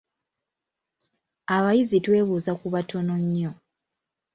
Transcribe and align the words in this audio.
Abayizi 1.55 1.97
twebuuza 2.05 2.51
ku 2.59 2.67
batono 2.73 3.13
nnyo. 3.23 3.51